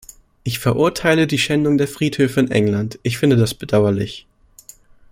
[0.43, 4.25] Ich verurteile die Schändung der Friedhöfe in England, ich finde das bedauerlich.